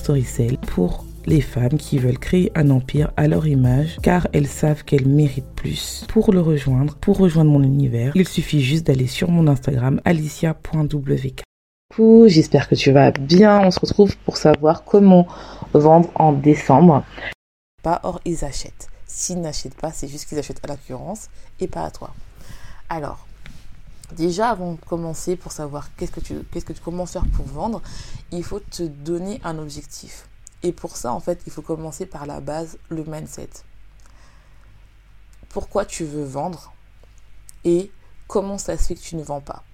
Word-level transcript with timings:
Storycell 0.00 0.56
pour 0.56 1.04
les 1.26 1.42
femmes 1.42 1.76
qui 1.76 1.98
veulent 1.98 2.18
créer 2.18 2.50
un 2.54 2.70
empire 2.70 3.12
à 3.18 3.28
leur 3.28 3.46
image 3.46 3.98
car 4.02 4.26
elles 4.32 4.46
savent 4.46 4.82
qu'elles 4.84 5.06
méritent 5.06 5.54
plus. 5.54 6.06
Pour 6.08 6.32
le 6.32 6.40
rejoindre, 6.40 6.96
pour 6.96 7.18
rejoindre 7.18 7.50
mon 7.50 7.62
univers, 7.62 8.12
il 8.14 8.26
suffit 8.26 8.62
juste 8.62 8.86
d'aller 8.86 9.06
sur 9.06 9.30
mon 9.30 9.46
Instagram 9.46 10.00
alicia.wk. 10.06 11.42
J'espère 12.26 12.68
que 12.68 12.74
tu 12.74 12.92
vas 12.92 13.10
bien. 13.10 13.60
On 13.60 13.70
se 13.70 13.80
retrouve 13.80 14.16
pour 14.24 14.38
savoir 14.38 14.84
comment 14.84 15.26
vendre 15.74 16.10
en 16.14 16.32
décembre. 16.32 17.04
Pas 17.82 18.00
or 18.02 18.20
ils 18.24 18.42
achètent. 18.44 18.88
S'ils 19.06 19.40
n'achètent 19.40 19.74
pas, 19.74 19.92
c'est 19.92 20.08
juste 20.08 20.28
qu'ils 20.28 20.38
achètent 20.38 20.64
à 20.64 20.68
l'occurrence 20.68 21.28
et 21.60 21.66
pas 21.66 21.84
à 21.84 21.90
toi. 21.90 22.14
Alors, 22.88 23.26
Déjà, 24.12 24.50
avant 24.50 24.72
de 24.72 24.80
commencer, 24.80 25.36
pour 25.36 25.52
savoir 25.52 25.94
qu'est-ce 25.96 26.12
que 26.12 26.20
tu, 26.20 26.40
qu'est-ce 26.50 26.80
comment 26.80 27.06
faire 27.06 27.26
pour 27.28 27.46
vendre, 27.46 27.80
il 28.32 28.42
faut 28.42 28.60
te 28.60 28.82
donner 28.82 29.40
un 29.44 29.58
objectif. 29.58 30.28
Et 30.62 30.72
pour 30.72 30.96
ça, 30.96 31.12
en 31.12 31.20
fait, 31.20 31.40
il 31.46 31.52
faut 31.52 31.62
commencer 31.62 32.06
par 32.06 32.26
la 32.26 32.40
base, 32.40 32.78
le 32.88 33.04
mindset. 33.04 33.50
Pourquoi 35.48 35.84
tu 35.84 36.04
veux 36.04 36.24
vendre 36.24 36.72
et 37.64 37.90
comment 38.28 38.58
ça 38.58 38.76
se 38.76 38.84
fait 38.84 38.94
que 38.94 39.00
tu 39.00 39.16
ne 39.16 39.22
vends 39.22 39.40
pas? 39.40 39.64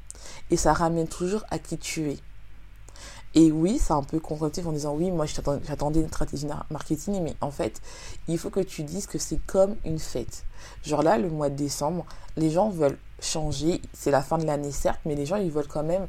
Et 0.50 0.56
ça 0.56 0.72
ramène 0.72 1.08
toujours 1.08 1.44
à 1.50 1.58
qui 1.58 1.76
tu 1.76 2.10
es. 2.10 2.18
Et 3.34 3.52
oui, 3.52 3.78
c'est 3.78 3.92
un 3.92 4.02
peu 4.02 4.18
constructif 4.18 4.66
en 4.66 4.72
disant 4.72 4.94
oui, 4.94 5.10
moi 5.10 5.26
j'attendais 5.26 6.00
une 6.00 6.08
stratégie 6.08 6.46
marketing, 6.70 7.22
mais 7.22 7.36
en 7.42 7.50
fait, 7.50 7.82
il 8.28 8.38
faut 8.38 8.48
que 8.48 8.60
tu 8.60 8.82
dises 8.82 9.06
que 9.06 9.18
c'est 9.18 9.40
comme 9.46 9.76
une 9.84 9.98
fête. 9.98 10.44
Genre 10.82 11.02
là, 11.02 11.18
le 11.18 11.28
mois 11.28 11.50
de 11.50 11.56
décembre, 11.56 12.06
les 12.36 12.50
gens 12.50 12.70
veulent 12.70 12.98
changer, 13.20 13.80
c'est 13.92 14.10
la 14.10 14.22
fin 14.22 14.38
de 14.38 14.44
l'année 14.44 14.72
certes, 14.72 15.00
mais 15.04 15.14
les 15.14 15.26
gens 15.26 15.36
ils 15.36 15.50
veulent 15.50 15.68
quand 15.68 15.82
même 15.82 16.06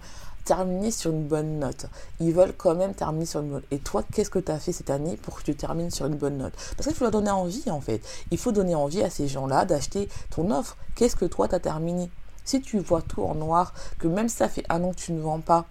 terminer 0.47 0.91
sur 0.91 1.11
une 1.11 1.25
bonne 1.25 1.59
note. 1.59 1.87
Ils 2.21 2.31
veulent 2.31 2.53
quand 2.55 2.73
même 2.73 2.93
terminer 2.93 3.25
sur 3.25 3.41
une 3.41 3.47
bonne 3.47 3.55
note. 3.57 3.67
Et 3.71 3.79
toi, 3.79 4.03
qu'est-ce 4.13 4.29
que 4.29 4.39
tu 4.39 4.51
as 4.51 4.59
fait 4.59 4.71
cette 4.71 4.89
année 4.89 5.17
pour 5.17 5.37
que 5.37 5.43
tu 5.43 5.55
termines 5.55 5.91
sur 5.91 6.05
une 6.05 6.15
bonne 6.15 6.37
note? 6.37 6.53
Parce 6.77 6.87
qu'il 6.87 6.95
faut 6.95 7.03
leur 7.03 7.11
donner 7.11 7.31
envie 7.31 7.69
en 7.69 7.81
fait. 7.81 8.01
Il 8.31 8.37
faut 8.37 8.53
donner 8.53 8.73
envie 8.73 9.03
à 9.03 9.09
ces 9.09 9.27
gens-là 9.27 9.65
d'acheter 9.65 10.07
ton 10.29 10.49
offre. 10.51 10.77
Qu'est-ce 10.95 11.17
que 11.17 11.25
toi, 11.25 11.49
tu 11.49 11.55
as 11.55 11.59
terminé? 11.59 12.09
Si 12.45 12.61
tu 12.61 12.79
vois 12.79 13.01
tout 13.01 13.23
en 13.23 13.35
noir, 13.35 13.73
que 13.99 14.07
même 14.07 14.29
ça 14.29 14.47
fait 14.47 14.63
un 14.69 14.81
an 14.85 14.91
que 14.91 14.95
tu 14.95 15.11
ne 15.11 15.19
vends 15.19 15.41
pas, 15.41 15.65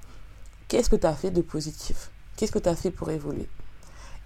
qu'est-ce 0.69 0.91
que 0.91 0.97
tu 0.97 1.06
as 1.06 1.15
fait 1.15 1.31
de 1.31 1.41
positif? 1.41 2.11
Qu'est-ce 2.37 2.53
que 2.53 2.59
tu 2.59 2.69
as 2.69 2.77
fait 2.77 2.91
pour 2.91 3.11
évoluer? 3.11 3.48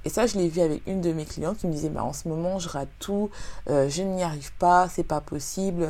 Et 0.04 0.08
ça, 0.08 0.26
je 0.26 0.38
l'ai 0.38 0.48
vu 0.48 0.60
avec 0.60 0.86
une 0.86 1.00
de 1.00 1.12
mes 1.12 1.26
clientes 1.26 1.58
qui 1.58 1.66
me 1.66 1.72
disait, 1.72 1.90
bah, 1.90 2.02
en 2.02 2.12
ce 2.12 2.26
moment, 2.28 2.58
je 2.58 2.68
rate 2.68 2.88
tout, 2.98 3.30
euh, 3.68 3.88
je 3.88 4.02
n'y 4.02 4.22
arrive 4.22 4.52
pas, 4.54 4.88
c'est 4.88 5.04
pas 5.04 5.20
possible, 5.20 5.86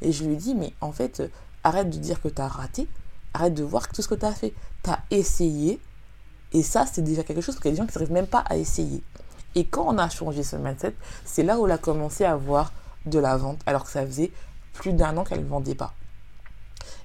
Et 0.00 0.12
je 0.12 0.24
lui 0.24 0.36
dit, 0.36 0.54
mais 0.54 0.72
en 0.80 0.92
fait, 0.92 1.20
euh, 1.20 1.28
arrête 1.62 1.90
de 1.90 1.98
dire 1.98 2.22
que 2.22 2.28
tu 2.28 2.40
as 2.40 2.48
raté, 2.48 2.88
arrête 3.34 3.54
de 3.54 3.62
voir 3.62 3.88
tout 3.88 4.00
ce 4.00 4.08
que 4.08 4.14
tu 4.14 4.24
as 4.24 4.32
fait. 4.32 4.54
Tu 4.82 4.90
as 4.90 5.00
essayé, 5.10 5.78
et 6.52 6.62
ça, 6.62 6.86
c'est 6.90 7.02
déjà 7.02 7.22
quelque 7.22 7.42
chose, 7.42 7.56
qu'il 7.56 7.66
y 7.66 7.68
a 7.68 7.70
des 7.72 7.76
gens 7.76 7.86
qui 7.86 7.98
n'arrivent 7.98 8.12
même 8.12 8.26
pas 8.26 8.44
à 8.48 8.56
essayer. 8.56 9.02
Et 9.54 9.66
quand 9.66 9.84
on 9.86 9.98
a 9.98 10.08
changé 10.08 10.42
ce 10.42 10.56
mindset, 10.56 10.94
c'est 11.24 11.42
là 11.42 11.58
où 11.58 11.66
elle 11.66 11.72
a 11.72 11.78
commencé 11.78 12.24
à 12.24 12.36
voir 12.36 12.72
de 13.04 13.18
la 13.18 13.36
vente, 13.36 13.60
alors 13.66 13.84
que 13.84 13.90
ça 13.90 14.06
faisait 14.06 14.32
plus 14.72 14.94
d'un 14.94 15.16
an 15.18 15.24
qu'elle 15.24 15.42
ne 15.42 15.48
vendait 15.48 15.74
pas. 15.74 15.92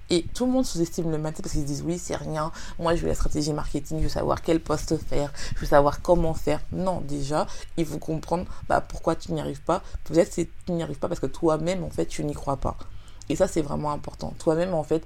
Et 0.09 0.23
tout 0.33 0.45
le 0.45 0.51
monde 0.51 0.65
sous-estime 0.65 1.11
le 1.11 1.17
mindset 1.17 1.43
parce 1.43 1.53
qu'ils 1.53 1.61
se 1.61 1.67
disent 1.67 1.83
oui, 1.85 1.99
c'est 1.99 2.15
rien. 2.15 2.51
Moi, 2.79 2.95
je 2.95 3.01
veux 3.01 3.07
la 3.07 3.15
stratégie 3.15 3.53
marketing, 3.53 3.99
je 3.99 4.03
veux 4.03 4.09
savoir 4.09 4.41
quel 4.41 4.59
poste 4.59 4.97
faire, 4.97 5.31
je 5.55 5.59
veux 5.59 5.67
savoir 5.67 6.01
comment 6.01 6.33
faire. 6.33 6.61
Non, 6.71 7.01
déjà, 7.01 7.45
il 7.77 7.85
faut 7.85 7.99
comprendre 7.99 8.45
bah, 8.67 8.81
pourquoi 8.81 9.15
tu 9.15 9.31
n'y 9.33 9.41
arrives 9.41 9.61
pas. 9.61 9.83
Peut-être 10.05 10.35
que 10.35 10.41
tu 10.41 10.71
n'y 10.71 10.81
arrives 10.81 10.99
pas 10.99 11.07
parce 11.07 11.19
que 11.19 11.27
toi-même, 11.27 11.83
en 11.83 11.89
fait, 11.89 12.05
tu 12.05 12.23
n'y 12.23 12.33
crois 12.33 12.57
pas. 12.57 12.75
Et 13.29 13.35
ça, 13.35 13.47
c'est 13.47 13.61
vraiment 13.61 13.91
important. 13.91 14.33
Toi-même, 14.39 14.73
en 14.73 14.83
fait, 14.83 15.05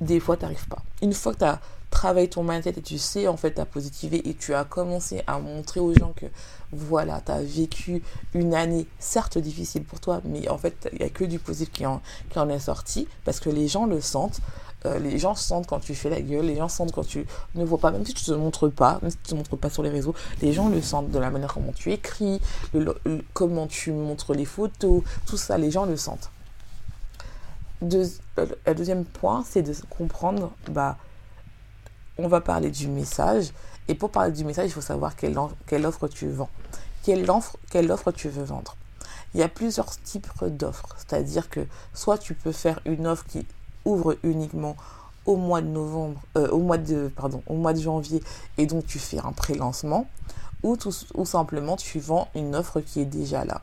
des 0.00 0.20
fois, 0.20 0.36
tu 0.36 0.42
n'arrives 0.42 0.68
pas. 0.68 0.82
Une 1.00 1.14
fois 1.14 1.32
que 1.32 1.38
tu 1.38 1.44
as 1.44 1.60
travaillé 1.92 2.28
ton 2.28 2.42
mindset 2.42 2.70
et 2.70 2.82
tu 2.82 2.98
sais, 2.98 3.28
en 3.28 3.36
fait, 3.36 3.60
à 3.60 3.64
positiver 3.64 4.28
et 4.28 4.34
tu 4.34 4.54
as 4.54 4.64
commencé 4.64 5.22
à 5.28 5.38
montrer 5.38 5.78
aux 5.78 5.94
gens 5.94 6.12
que, 6.16 6.26
voilà, 6.72 7.20
tu 7.24 7.30
as 7.30 7.42
vécu 7.42 8.02
une 8.34 8.54
année, 8.54 8.88
certes 8.98 9.38
difficile 9.38 9.84
pour 9.84 10.00
toi, 10.00 10.20
mais 10.24 10.48
en 10.48 10.58
fait, 10.58 10.88
il 10.92 10.98
n'y 10.98 11.04
a 11.04 11.10
que 11.10 11.24
du 11.24 11.38
positif 11.38 11.72
qui 11.72 11.86
en, 11.86 12.00
qui 12.30 12.38
en 12.40 12.48
est 12.48 12.58
sorti 12.58 13.06
parce 13.24 13.38
que 13.38 13.50
les 13.50 13.68
gens 13.68 13.86
le 13.86 14.00
sentent. 14.00 14.40
Euh, 14.84 14.98
les 14.98 15.16
gens 15.16 15.36
sentent 15.36 15.68
quand 15.68 15.78
tu 15.78 15.94
fais 15.94 16.10
la 16.10 16.20
gueule, 16.20 16.46
les 16.46 16.56
gens 16.56 16.68
sentent 16.68 16.90
quand 16.90 17.06
tu 17.06 17.24
ne 17.54 17.64
vois 17.64 17.78
pas, 17.78 17.92
même 17.92 18.04
si 18.04 18.14
tu 18.14 18.24
te 18.24 18.32
montres 18.32 18.68
pas, 18.68 18.98
même 19.00 19.12
si 19.12 19.16
tu 19.18 19.30
te 19.30 19.34
montres 19.36 19.56
pas 19.56 19.70
sur 19.70 19.84
les 19.84 19.90
réseaux, 19.90 20.12
les 20.40 20.52
gens 20.52 20.68
le 20.68 20.82
sentent 20.82 21.10
de 21.12 21.18
la 21.20 21.30
manière 21.30 21.54
comment 21.54 21.70
tu 21.72 21.92
écris, 21.92 22.40
comment 23.32 23.68
tu 23.68 23.92
montres 23.92 24.32
les 24.34 24.44
photos, 24.44 25.04
tout 25.24 25.36
ça, 25.36 25.56
les 25.56 25.70
gens 25.70 25.84
le 25.84 25.96
sentent. 25.96 26.30
Euh, 27.82 28.06
le 28.66 28.74
deuxième 28.74 29.04
point, 29.04 29.44
c'est 29.48 29.62
de 29.62 29.74
comprendre, 29.88 30.50
bah, 30.68 30.96
on 32.18 32.28
va 32.28 32.40
parler 32.40 32.70
du 32.70 32.88
message. 32.88 33.52
Et 33.88 33.94
pour 33.94 34.10
parler 34.10 34.32
du 34.32 34.44
message, 34.44 34.66
il 34.66 34.72
faut 34.72 34.80
savoir 34.80 35.16
quelle, 35.16 35.36
offre 35.38 36.08
tu 36.08 36.28
vends. 36.28 36.50
Quelle 37.02 37.28
offre, 37.30 38.12
tu 38.12 38.28
veux 38.28 38.44
vendre. 38.44 38.76
Il 39.34 39.40
y 39.40 39.42
a 39.42 39.48
plusieurs 39.48 40.00
types 40.02 40.28
d'offres. 40.44 40.94
C'est-à-dire 40.96 41.48
que 41.48 41.66
soit 41.94 42.18
tu 42.18 42.34
peux 42.34 42.52
faire 42.52 42.80
une 42.84 43.06
offre 43.06 43.24
qui 43.26 43.46
ouvre 43.84 44.16
uniquement 44.22 44.76
au 45.24 45.36
mois 45.36 45.60
de 45.60 45.68
novembre, 45.68 46.20
euh, 46.36 46.48
au 46.48 46.58
mois 46.58 46.78
de, 46.78 47.10
pardon, 47.14 47.42
au 47.46 47.54
mois 47.54 47.72
de 47.72 47.80
janvier, 47.80 48.22
et 48.58 48.66
donc 48.66 48.86
tu 48.86 48.98
fais 48.98 49.18
un 49.18 49.32
pré-lancement, 49.32 50.08
ou, 50.62 50.76
ou 51.14 51.24
simplement 51.24 51.76
tu 51.76 52.00
vends 52.00 52.28
une 52.34 52.54
offre 52.56 52.80
qui 52.80 53.00
est 53.00 53.06
déjà 53.06 53.44
là. 53.44 53.62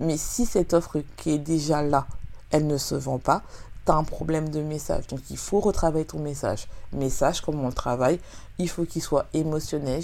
Mais 0.00 0.16
si 0.16 0.44
cette 0.44 0.74
offre 0.74 1.02
qui 1.16 1.30
est 1.30 1.38
déjà 1.38 1.82
là, 1.82 2.06
elle 2.50 2.66
ne 2.66 2.78
se 2.78 2.94
vend 2.94 3.18
pas, 3.18 3.42
tu 3.86 3.92
un 3.92 4.04
problème 4.04 4.50
de 4.50 4.60
message. 4.60 5.06
Donc 5.06 5.20
il 5.30 5.38
faut 5.38 5.60
retravailler 5.60 6.04
ton 6.04 6.18
message. 6.18 6.66
Message, 6.92 7.40
comme 7.40 7.60
on 7.60 7.68
le 7.68 7.72
travaille, 7.72 8.20
il 8.58 8.68
faut 8.68 8.84
qu'il 8.84 9.02
soit 9.02 9.26
émotionnel, 9.32 10.02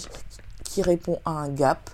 qui 0.65 0.83
répond 0.83 1.19
à 1.25 1.33
un 1.33 1.49
gap, 1.49 1.91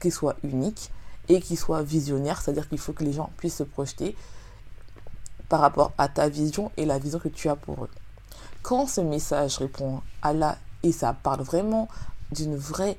qu'il 0.00 0.12
soit 0.12 0.36
unique 0.44 0.90
et 1.28 1.40
qu'il 1.40 1.58
soit 1.58 1.82
visionnaire, 1.82 2.40
c'est-à-dire 2.40 2.68
qu'il 2.68 2.78
faut 2.78 2.92
que 2.92 3.04
les 3.04 3.12
gens 3.12 3.30
puissent 3.36 3.56
se 3.56 3.62
projeter 3.64 4.16
par 5.48 5.60
rapport 5.60 5.92
à 5.98 6.08
ta 6.08 6.28
vision 6.28 6.70
et 6.76 6.84
la 6.84 6.98
vision 6.98 7.18
que 7.18 7.28
tu 7.28 7.48
as 7.48 7.56
pour 7.56 7.84
eux. 7.84 7.90
Quand 8.62 8.86
ce 8.86 9.00
message 9.00 9.58
répond 9.58 10.02
à 10.22 10.32
la 10.32 10.58
et 10.82 10.92
ça 10.92 11.12
parle 11.12 11.42
vraiment 11.42 11.88
d'une 12.30 12.56
vraie 12.56 12.98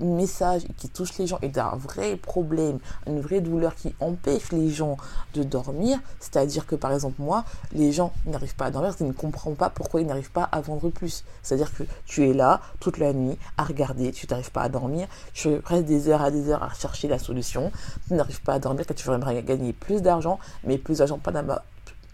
message 0.00 0.62
qui 0.76 0.88
touche 0.88 1.18
les 1.18 1.26
gens 1.26 1.38
et 1.42 1.48
d'un 1.48 1.70
vrai 1.76 2.16
problème, 2.16 2.78
une 3.06 3.20
vraie 3.20 3.40
douleur 3.40 3.74
qui 3.74 3.94
empêche 4.00 4.52
les 4.52 4.70
gens 4.70 4.96
de 5.34 5.42
dormir, 5.42 5.98
c'est-à-dire 6.20 6.66
que 6.66 6.74
par 6.74 6.92
exemple 6.92 7.20
moi, 7.20 7.44
les 7.72 7.92
gens 7.92 8.12
n'arrivent 8.26 8.56
pas 8.56 8.66
à 8.66 8.70
dormir 8.70 8.96
qu'ils 8.96 9.06
ne 9.06 9.12
comprennent 9.12 9.56
pas 9.56 9.70
pourquoi 9.70 10.00
ils 10.00 10.06
n'arrivent 10.06 10.32
pas 10.32 10.44
à 10.44 10.60
vendre 10.60 10.90
plus. 10.90 11.24
C'est-à-dire 11.42 11.72
que 11.74 11.84
tu 12.06 12.28
es 12.28 12.32
là 12.32 12.60
toute 12.80 12.98
la 12.98 13.12
nuit 13.12 13.38
à 13.56 13.64
regarder, 13.64 14.12
tu 14.12 14.26
n'arrives 14.26 14.52
pas 14.52 14.62
à 14.62 14.68
dormir, 14.68 15.06
tu 15.32 15.60
restes 15.64 15.86
des 15.86 16.08
heures 16.08 16.22
à 16.22 16.30
des 16.30 16.50
heures 16.50 16.62
à 16.62 16.72
chercher 16.74 17.08
la 17.08 17.18
solution, 17.18 17.70
tu 18.06 18.14
n'arrives 18.14 18.42
pas 18.42 18.54
à 18.54 18.58
dormir 18.58 18.86
quand 18.86 18.94
tu 18.94 19.06
voudrais 19.06 19.42
gagner 19.42 19.72
plus 19.72 20.02
d'argent, 20.02 20.38
mais 20.64 20.78
plus 20.78 20.98
d'argent 20.98 21.18
pas 21.18 21.32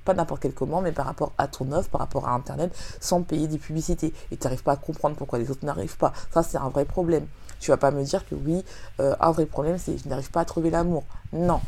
pas 0.04 0.14
n'importe 0.14 0.42
quel 0.42 0.52
comment, 0.52 0.80
mais 0.80 0.92
par 0.92 1.06
rapport 1.06 1.32
à 1.38 1.48
ton 1.48 1.70
offre, 1.72 1.88
par 1.88 2.00
rapport 2.00 2.28
à 2.28 2.34
Internet, 2.34 2.76
sans 3.00 3.22
payer 3.22 3.48
des 3.48 3.58
publicités. 3.58 4.12
Et 4.30 4.36
tu 4.36 4.44
n'arrives 4.44 4.62
pas 4.62 4.72
à 4.72 4.76
comprendre 4.76 5.16
pourquoi 5.16 5.38
les 5.38 5.50
autres 5.50 5.64
n'arrivent 5.64 5.96
pas. 5.96 6.12
Ça, 6.32 6.42
c'est 6.42 6.58
un 6.58 6.68
vrai 6.68 6.84
problème. 6.84 7.26
Tu 7.60 7.70
vas 7.70 7.76
pas 7.76 7.90
me 7.90 8.04
dire 8.04 8.26
que 8.28 8.34
oui, 8.34 8.64
euh, 9.00 9.14
un 9.20 9.30
vrai 9.30 9.46
problème, 9.46 9.78
c'est 9.78 9.96
je 9.96 10.08
n'arrive 10.08 10.30
pas 10.30 10.40
à 10.40 10.44
trouver 10.44 10.70
l'amour. 10.70 11.04
Non. 11.32 11.60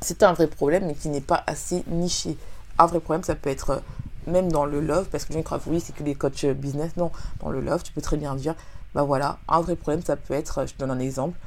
C'est 0.00 0.22
un 0.22 0.32
vrai 0.32 0.46
problème, 0.46 0.86
mais 0.86 0.94
qui 0.94 1.08
n'est 1.08 1.20
pas 1.20 1.42
assez 1.46 1.84
niché. 1.88 2.36
Un 2.78 2.86
vrai 2.86 3.00
problème, 3.00 3.22
ça 3.22 3.34
peut 3.34 3.50
être 3.50 3.70
euh, 3.70 3.80
même 4.26 4.52
dans 4.52 4.66
le 4.66 4.80
love, 4.80 5.08
parce 5.10 5.24
que 5.24 5.32
gens 5.32 5.42
croient, 5.42 5.60
oui, 5.66 5.80
c'est 5.80 5.94
que 5.94 6.02
les 6.02 6.14
coachs 6.14 6.44
business. 6.46 6.96
Non, 6.96 7.10
dans 7.40 7.50
le 7.50 7.60
love, 7.60 7.82
tu 7.82 7.92
peux 7.92 8.02
très 8.02 8.16
bien 8.16 8.34
dire, 8.34 8.54
bah 8.94 9.02
voilà, 9.02 9.38
un 9.48 9.60
vrai 9.60 9.76
problème, 9.76 10.02
ça 10.02 10.16
peut 10.16 10.34
être, 10.34 10.66
je 10.66 10.74
te 10.74 10.78
donne 10.78 10.90
un 10.90 10.98
exemple, 10.98 11.38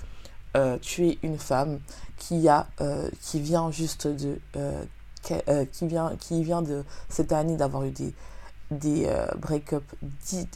euh, 0.56 0.78
tu 0.82 1.08
es 1.08 1.20
une 1.24 1.38
femme 1.38 1.80
qui 2.18 2.48
a, 2.48 2.68
qui 3.22 3.40
vient 3.40 3.70
juste 3.70 4.08
de, 4.08 4.40
qui 5.24 5.88
vient, 5.88 6.16
qui 6.20 6.44
vient 6.44 6.62
de 6.62 6.84
cette 7.10 7.32
année 7.32 7.56
d'avoir 7.58 7.84
eu 7.84 7.92
des, 7.92 8.14
des 8.72 9.10
break-up, 9.38 9.84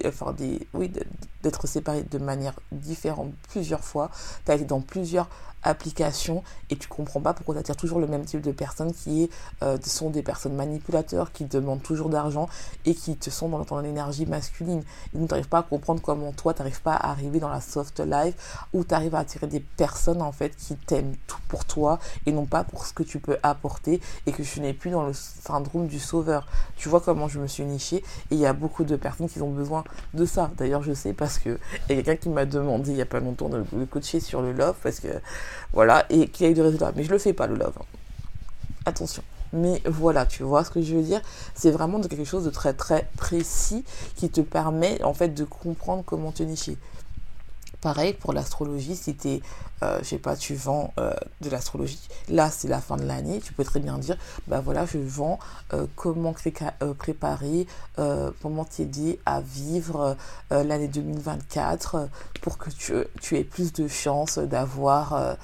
enfin 0.06 0.34
des, 0.34 0.68
oui, 0.74 0.92
d'être 1.47 1.67
séparé 1.67 2.03
de 2.03 2.17
manière 2.17 2.53
différente 2.71 3.31
plusieurs 3.49 3.83
fois, 3.83 4.11
tu 4.45 4.51
as 4.51 4.55
été 4.55 4.65
dans 4.65 4.81
plusieurs 4.81 5.29
application 5.63 6.44
et 6.69 6.75
tu 6.75 6.88
comprends 6.88 7.21
pas 7.21 7.33
pourquoi 7.33 7.55
tu 7.55 7.59
attires 7.59 7.75
toujours 7.75 7.99
le 7.99 8.07
même 8.07 8.25
type 8.25 8.41
de 8.41 8.51
personnes 8.51 8.94
qui 8.94 9.29
euh, 9.63 9.77
sont 9.85 10.09
des 10.09 10.23
personnes 10.23 10.55
manipulateurs 10.55 11.31
qui 11.31 11.45
demandent 11.45 11.81
toujours 11.81 12.09
d'argent 12.09 12.47
et 12.85 12.94
qui 12.94 13.15
te 13.15 13.29
sont 13.29 13.49
dans 13.49 13.63
ton 13.65 13.83
énergie 13.83 14.25
masculine. 14.25 14.83
Donc 15.13 15.27
tu 15.27 15.33
n'arrives 15.33 15.49
pas 15.49 15.59
à 15.59 15.63
comprendre 15.63 16.01
comment 16.01 16.31
toi 16.31 16.53
tu 16.53 16.61
n'arrives 16.61 16.81
pas 16.81 16.94
à 16.94 17.11
arriver 17.11 17.39
dans 17.39 17.49
la 17.49 17.61
soft 17.61 17.99
life 17.99 18.35
où 18.73 18.83
tu 18.83 18.94
arrives 18.94 19.15
à 19.15 19.19
attirer 19.19 19.47
des 19.47 19.59
personnes 19.59 20.21
en 20.21 20.31
fait 20.31 20.55
qui 20.55 20.75
t'aiment 20.75 21.15
tout 21.27 21.39
pour 21.47 21.65
toi 21.65 21.99
et 22.25 22.31
non 22.31 22.45
pas 22.45 22.63
pour 22.63 22.85
ce 22.85 22.94
que 22.94 23.03
tu 23.03 23.19
peux 23.19 23.38
apporter 23.44 24.01
et 24.25 24.31
que 24.31 24.44
je 24.44 24.59
n'ai 24.61 24.73
plus 24.73 24.91
dans 24.91 25.05
le 25.05 25.13
syndrome 25.13 25.88
du 25.88 25.99
sauveur. 25.99 26.47
Tu 26.75 26.89
vois 26.89 27.01
comment 27.01 27.27
je 27.27 27.39
me 27.39 27.47
suis 27.47 27.63
nichée 27.63 27.97
et 27.97 28.03
il 28.31 28.39
y 28.39 28.45
a 28.45 28.53
beaucoup 28.53 28.83
de 28.83 28.95
personnes 28.95 29.29
qui 29.29 29.41
ont 29.41 29.51
besoin 29.51 29.83
de 30.13 30.25
ça. 30.25 30.51
D'ailleurs 30.57 30.83
je 30.83 30.94
sais 30.94 31.13
parce 31.13 31.37
que 31.39 31.57
il 31.89 31.95
y 31.95 32.00
a 32.00 32.04
quelqu'un 32.04 32.16
qui 32.16 32.30
m'a 32.30 32.45
demandé 32.45 32.92
il 32.92 32.95
n'y 32.95 33.01
a 33.01 33.06
pas 33.06 33.19
longtemps 33.19 33.50
de 33.50 33.63
le 33.74 33.86
coacher 33.86 34.19
sur 34.19 34.42
le 34.42 34.51
love 34.51 34.75
parce 34.81 35.00
que 35.00 35.07
voilà, 35.74 36.06
et 36.10 36.28
qu'il 36.28 36.48
y 36.48 36.50
ait 36.50 36.54
du 36.54 36.62
résultat. 36.62 36.92
Mais 36.95 37.04
je 37.04 37.12
le 37.12 37.18
fais 37.18 37.34
pas, 37.34 37.48
le 37.48 37.56
love. 37.56 37.78
Attention. 38.86 39.24
Mais 39.54 39.81
voilà, 39.86 40.25
tu 40.25 40.44
vois 40.44 40.63
ce 40.63 40.72
que 40.72 40.81
je 40.81 40.95
veux 40.95 41.04
dire? 41.04 41.22
C'est 41.56 41.72
vraiment 41.72 42.01
quelque 42.01 42.25
chose 42.25 42.44
de 42.44 42.50
très 42.50 42.74
très 42.74 43.10
précis 43.18 43.86
qui 44.16 44.30
te 44.30 44.42
permet 44.42 45.01
en 45.04 45.13
fait 45.13 45.30
de 45.30 45.44
comprendre 45.44 46.04
comment 46.06 46.31
te 46.31 46.44
nicher. 46.44 46.78
Pareil 47.81 48.13
pour 48.13 48.33
l'astrologie, 48.33 48.95
si 48.95 49.15
tu 49.15 49.39
euh, 49.83 50.00
je 50.00 50.06
sais 50.06 50.18
pas, 50.18 50.35
tu 50.35 50.56
vends 50.56 50.91
euh, 51.00 51.13
de 51.41 51.51
l'astrologie, 51.51 52.00
là 52.29 52.50
c'est 52.50 52.68
la 52.68 52.81
fin 52.81 52.97
de 52.97 53.06
l'année, 53.06 53.39
tu 53.39 53.53
peux 53.53 53.63
très 53.63 53.79
bien 53.79 54.00
dire, 54.00 54.18
bah 54.47 54.59
voilà, 54.59 54.88
je 54.88 54.97
vends 54.97 55.38
euh, 55.74 55.85
comment 55.95 56.33
euh, 56.81 56.94
préparer, 56.95 57.68
comment 58.41 58.65
t'aider 58.65 59.19
à 59.25 59.41
vivre 59.41 60.18
l'année 60.50 60.88
2024 60.88 62.09
pour 62.41 62.57
que 62.57 62.71
tu, 62.71 62.94
tu, 63.21 63.38
aies 63.38 63.44
plus 63.44 63.74
de 63.74 63.88
chances 63.88 64.39
d'avoir 64.39 65.38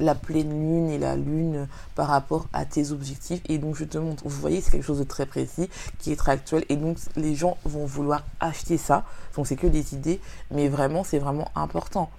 la 0.00 0.14
pleine 0.14 0.50
lune 0.50 0.90
et 0.90 0.98
la 0.98 1.16
lune 1.16 1.68
par 1.94 2.08
rapport 2.08 2.46
à 2.52 2.64
tes 2.64 2.90
objectifs. 2.90 3.40
Et 3.48 3.58
donc, 3.58 3.76
je 3.76 3.84
te 3.84 3.98
montre, 3.98 4.22
vous 4.24 4.40
voyez, 4.40 4.60
c'est 4.60 4.70
quelque 4.70 4.84
chose 4.84 4.98
de 4.98 5.04
très 5.04 5.26
précis, 5.26 5.68
qui 5.98 6.12
est 6.12 6.16
très 6.16 6.32
actuel. 6.32 6.64
Et 6.68 6.76
donc, 6.76 6.98
les 7.16 7.34
gens 7.34 7.56
vont 7.64 7.86
vouloir 7.86 8.24
acheter 8.40 8.78
ça. 8.78 9.04
Donc, 9.36 9.46
c'est 9.46 9.56
que 9.56 9.66
des 9.66 9.94
idées, 9.94 10.20
mais 10.50 10.68
vraiment, 10.68 11.04
c'est 11.04 11.18
vraiment 11.18 11.50
important. 11.54 12.10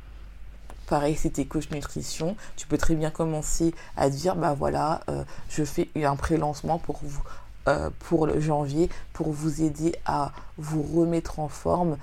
Pareil, 0.88 1.16
si 1.16 1.32
tu 1.32 1.42
es 1.42 1.46
coach 1.46 1.70
nutrition, 1.72 2.36
tu 2.56 2.68
peux 2.68 2.78
très 2.78 2.96
bien 2.96 3.12
commencer 3.12 3.74
à 3.98 4.10
dire, 4.10 4.36
bah 4.36 4.54
voilà, 4.58 5.02
euh, 5.10 5.24
je 5.50 5.64
fais 5.64 5.90
un 5.96 6.16
pré-lancement 6.16 6.80
pour 6.80 7.00
vous. 7.02 7.24
Euh, 7.68 7.92
pour 8.00 8.26
le 8.26 8.40
janvier 8.40 8.90
pour 9.14 9.32
vous 9.32 9.62
aider 9.62 9.96
à 10.08 10.32
vous 10.58 10.82
remettre 10.82 11.40
en 11.40 11.48
forme 11.48 11.96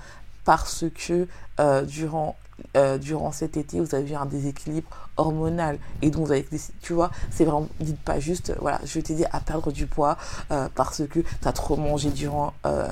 parce 0.45 0.85
que 0.95 1.27
euh, 1.59 1.81
durant 1.81 2.37
euh, 2.77 2.97
durant 2.97 3.31
cet 3.31 3.57
été, 3.57 3.79
vous 3.79 3.95
avez 3.95 4.15
un 4.15 4.25
déséquilibre 4.25 4.89
hormonal. 5.17 5.79
Et 6.01 6.09
donc, 6.09 6.27
vous 6.27 6.31
avez, 6.31 6.47
tu 6.81 6.93
vois, 6.93 7.11
c'est 7.31 7.45
vraiment, 7.45 7.67
dites 7.79 7.99
pas 7.99 8.19
juste, 8.19 8.53
voilà, 8.59 8.79
je 8.83 8.93
vais 8.93 9.01
t'aider 9.01 9.25
à 9.31 9.39
perdre 9.39 9.71
du 9.71 9.85
poids 9.87 10.17
euh, 10.51 10.67
parce 10.75 11.05
que 11.07 11.19
tu 11.19 11.47
as 11.47 11.53
trop 11.53 11.75
mangé 11.75 12.09
durant, 12.09 12.53
euh, 12.65 12.87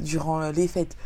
durant 0.00 0.50
les 0.50 0.68
fêtes. 0.68 0.96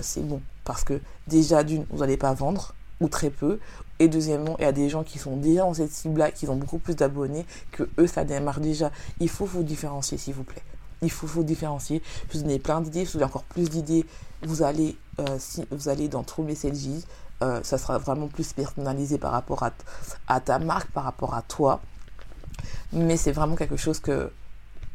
c'est 0.00 0.26
bon. 0.26 0.40
Parce 0.64 0.84
que 0.84 1.00
déjà, 1.26 1.64
d'une, 1.64 1.86
vous 1.90 1.98
n'allez 1.98 2.16
pas 2.16 2.32
vendre, 2.34 2.74
ou 3.00 3.08
très 3.08 3.30
peu. 3.30 3.58
Et 3.98 4.08
deuxièmement, 4.08 4.56
il 4.58 4.62
y 4.62 4.66
a 4.66 4.72
des 4.72 4.88
gens 4.88 5.02
qui 5.02 5.18
sont 5.18 5.36
déjà 5.36 5.62
dans 5.62 5.74
cette 5.74 5.92
cible-là, 5.92 6.30
qui 6.30 6.48
ont 6.48 6.56
beaucoup 6.56 6.78
plus 6.78 6.96
d'abonnés, 6.96 7.46
que 7.72 7.88
eux, 7.98 8.06
ça 8.06 8.24
démarre 8.24 8.60
déjà. 8.60 8.90
Il 9.20 9.28
faut 9.28 9.44
vous 9.44 9.62
différencier, 9.62 10.18
s'il 10.18 10.34
vous 10.34 10.44
plaît. 10.44 10.62
Il 11.02 11.10
faut 11.10 11.42
différencier. 11.42 12.02
Je 12.32 12.38
vous 12.38 12.44
donne 12.44 12.58
plein 12.60 12.80
d'idées. 12.80 13.04
Si 13.04 13.12
vous 13.12 13.18
avez 13.18 13.26
encore 13.26 13.44
plus 13.44 13.68
d'idées, 13.68 14.06
vous 14.42 14.62
allez, 14.62 14.96
euh, 15.18 15.36
si 15.38 15.64
vous 15.70 15.88
allez 15.88 16.08
dans 16.08 16.22
True 16.22 16.44
Messages. 16.44 17.04
Euh, 17.42 17.60
ça 17.64 17.76
sera 17.76 17.98
vraiment 17.98 18.28
plus 18.28 18.52
personnalisé 18.52 19.18
par 19.18 19.32
rapport 19.32 19.64
à, 19.64 19.72
à 20.28 20.40
ta 20.40 20.60
marque, 20.60 20.90
par 20.92 21.02
rapport 21.04 21.34
à 21.34 21.42
toi. 21.42 21.80
Mais 22.92 23.16
c'est 23.16 23.32
vraiment 23.32 23.56
quelque 23.56 23.76
chose 23.76 23.98
que 23.98 24.32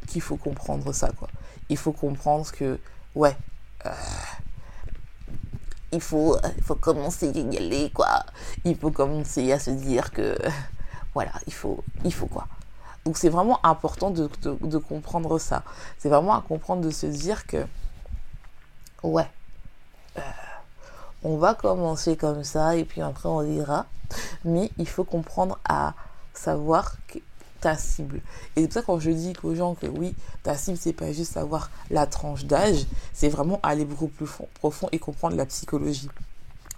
qu'il 0.07 0.21
faut 0.21 0.37
comprendre 0.37 0.93
ça, 0.93 1.09
quoi. 1.11 1.27
Il 1.67 1.77
faut 1.77 1.91
comprendre 1.91 2.49
que, 2.51 2.79
ouais, 3.15 3.35
euh, 3.85 3.91
il, 5.91 5.99
faut, 5.99 6.37
il 6.55 6.63
faut 6.63 6.75
commencer 6.75 7.27
à 7.27 7.37
y 7.37 7.57
aller, 7.57 7.91
quoi. 7.93 8.25
Il 8.63 8.77
faut 8.77 8.91
commencer 8.91 9.51
à 9.51 9.59
se 9.59 9.71
dire 9.71 10.11
que, 10.11 10.37
voilà, 11.13 11.33
il 11.45 11.53
faut, 11.53 11.83
il 12.05 12.13
faut 12.13 12.27
quoi. 12.27 12.47
Donc 13.07 13.17
c'est 13.17 13.29
vraiment 13.29 13.65
important 13.65 14.09
de, 14.09 14.27
comprendre 14.79 15.39
ça. 15.39 15.63
C'est 15.97 16.09
vraiment 16.09 16.33
à 16.33 16.41
comprendre 16.41 16.81
de 16.81 16.89
se 16.89 17.05
dire 17.05 17.47
que, 17.47 17.65
ouais, 19.01 19.29
euh, 20.17 20.21
on 21.23 21.37
va 21.37 21.53
commencer 21.53 22.17
comme 22.17 22.43
ça 22.43 22.75
et 22.75 22.83
puis 22.83 22.99
après 22.99 23.29
on 23.29 23.43
dira. 23.43 23.85
Mais 24.43 24.71
il 24.77 24.89
faut 24.89 25.05
comprendre 25.05 25.57
à 25.69 25.93
savoir 26.33 26.97
ta 27.61 27.77
cible. 27.77 28.19
Et 28.57 28.63
c'est 28.63 28.67
pour 28.67 28.73
ça 28.73 28.81
quand 28.81 28.99
je 28.99 29.11
dis 29.11 29.31
aux 29.41 29.55
gens 29.55 29.73
que 29.73 29.87
oui, 29.87 30.13
ta 30.43 30.57
cible, 30.57 30.77
c'est 30.77 30.91
pas 30.91 31.13
juste 31.13 31.31
savoir 31.31 31.71
la 31.89 32.07
tranche 32.07 32.43
d'âge, 32.43 32.87
c'est 33.13 33.29
vraiment 33.29 33.61
aller 33.63 33.85
beaucoup 33.85 34.09
plus 34.09 34.27
profond 34.55 34.89
et 34.91 34.99
comprendre 34.99 35.37
la 35.37 35.45
psychologie. 35.45 36.09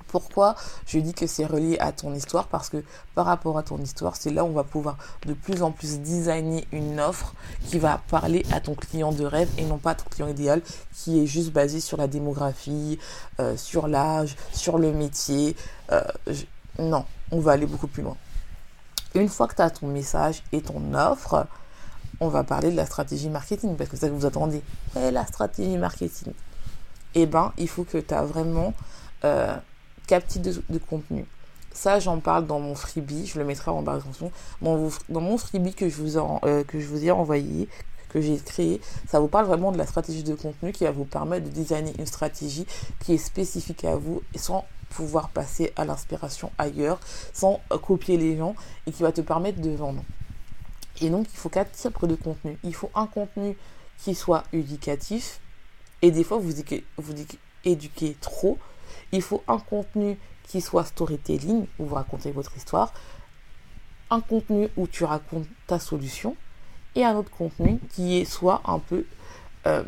Pourquoi 0.10 0.56
je 0.88 1.00
dis 1.00 1.14
que 1.14 1.28
c'est 1.28 1.46
relié 1.46 1.78
à 1.80 1.92
ton 1.92 2.14
histoire 2.14 2.48
Parce 2.48 2.70
que 2.70 2.84
par 3.16 3.26
rapport 3.26 3.58
à 3.58 3.64
ton 3.64 3.78
histoire, 3.78 4.16
c'est 4.16 4.32
là 4.32 4.44
où 4.44 4.48
on 4.48 4.54
va 4.54 4.64
pouvoir 4.64 4.98
de 5.26 5.34
plus 5.34 5.64
en 5.64 5.72
plus 5.72 6.00
designer 6.00 6.66
une 6.72 7.00
offre 7.00 7.34
qui 7.68 7.80
va 7.80 8.02
parler 8.10 8.46
à 8.52 8.60
ton 8.60 8.76
client 8.76 9.12
de 9.12 9.24
rêve 9.24 9.50
et 9.58 9.66
non 9.66 9.78
pas 9.78 9.92
à 9.92 9.96
ton 9.96 10.10
client 10.10 10.28
idéal 10.28 10.62
qui 10.94 11.22
est 11.22 11.26
juste 11.26 11.52
basé 11.52 11.80
sur 11.80 11.98
la 11.98 12.08
démographie, 12.08 13.00
euh, 13.40 13.56
sur 13.56 13.88
l'âge, 13.88 14.36
sur 14.52 14.78
le 14.78 14.92
métier. 14.92 15.56
Euh, 15.92 16.02
non, 16.80 17.06
on 17.32 17.40
va 17.40 17.54
aller 17.54 17.66
beaucoup 17.66 17.88
plus 17.88 18.04
loin. 18.04 18.18
Une 19.16 19.30
fois 19.30 19.48
que 19.48 19.56
tu 19.56 19.62
as 19.62 19.70
ton 19.70 19.88
message 19.88 20.44
et 20.52 20.62
ton 20.62 20.94
offre, 20.94 21.48
on 22.20 22.28
va 22.28 22.44
parler 22.44 22.72
de 22.72 22.76
la 22.76 22.86
stratégie 22.86 23.30
marketing 23.30 23.76
parce 23.76 23.90
que 23.90 23.96
c'est 23.96 24.08
ça 24.08 24.10
que 24.10 24.16
vous 24.16 24.26
attendez. 24.26 24.62
Ouais, 24.96 25.12
la 25.12 25.26
stratégie 25.26 25.78
marketing. 25.78 26.34
Eh 27.16 27.26
ben, 27.26 27.54
il 27.58 27.68
faut 27.68 27.84
que 27.84 27.98
tu 27.98 28.14
as 28.14 28.24
vraiment 28.24 28.74
euh, 29.24 29.56
type 30.28 30.42
de, 30.42 30.78
contenu. 30.78 31.26
Ça, 31.72 32.00
j'en 32.00 32.20
parle 32.20 32.48
dans 32.48 32.60
mon 32.60 32.76
freebie, 32.76 33.28
je 33.28 33.40
le 33.40 33.46
mettrai 33.46 33.72
en 33.72 33.82
barre 33.82 33.98
de 33.98 34.04
Dans, 34.62 34.90
dans 35.10 35.22
mon 35.22 35.38
freebie 35.38 35.74
que 35.74 35.88
je, 35.88 35.96
vous 35.96 36.18
euh, 36.18 36.64
que 36.64 36.80
je 36.80 36.88
vous 36.88 37.06
ai 37.06 37.12
envoyé, 37.12 37.70
que 38.10 38.20
j'ai 38.20 38.38
créé, 38.38 38.82
ça 39.08 39.20
vous 39.20 39.28
parle 39.28 39.46
vraiment 39.46 39.72
de 39.72 39.78
la 39.78 39.86
stratégie 39.86 40.24
de 40.24 40.34
contenu 40.34 40.72
qui 40.72 40.84
va 40.84 40.92
vous 40.92 41.06
permettre 41.06 41.46
de 41.46 41.52
designer 41.52 41.94
une 42.00 42.08
stratégie 42.08 42.66
qui 43.00 43.14
est 43.14 43.18
spécifique 43.18 43.86
à 43.86 43.96
vous 43.96 44.22
et 44.34 44.40
sans 44.40 44.66
pouvoir 44.90 45.30
passer 45.30 45.72
à 45.76 45.86
l'inspiration 45.86 46.52
ailleurs, 46.58 47.00
sans 47.34 47.60
euh, 47.72 47.78
copier 47.78 48.18
les 48.18 48.36
gens 48.36 48.56
et 48.88 48.92
qui 48.92 49.04
va 49.04 49.12
te 49.12 49.22
permettre 49.22 49.62
de 49.62 49.70
vendre. 49.70 50.04
Et 51.02 51.10
donc, 51.10 51.28
il 51.32 51.38
faut 51.38 51.50
quatre 51.50 51.72
types 51.72 52.06
de 52.06 52.16
contenu. 52.16 52.58
Il 52.64 52.74
faut 52.74 52.90
un 52.96 53.06
contenu 53.06 53.56
qui 54.00 54.16
soit 54.16 54.44
éducatif 54.52 55.40
et 56.02 56.12
des 56.12 56.24
fois, 56.24 56.38
vous, 56.38 56.52
vous 56.98 57.14
éduquez 57.66 58.16
trop 58.22 58.58
il 59.12 59.22
faut 59.22 59.44
un 59.48 59.60
contenu 59.60 60.18
qui 60.44 60.62
soit 60.62 60.86
storytelling, 60.86 61.66
où 61.78 61.86
vous 61.86 61.96
racontez 61.96 62.32
votre 62.32 62.56
histoire, 62.58 62.94
un 64.10 64.22
contenu 64.22 64.70
où 64.78 64.88
tu 64.88 65.04
racontes 65.04 65.48
ta 65.68 65.80
solution, 65.80 66.36
et 66.96 67.06
un 67.06 67.16
autre 67.16 67.30
contenu 67.30 67.80
qui 67.94 68.20
est 68.20 68.26
soit 68.26 68.62
un 68.66 68.80
peu 68.80 69.06
euh, 69.68 69.84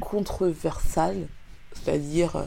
controversal, 0.00 1.28
c'est-à-dire 1.74 2.36
euh, 2.36 2.44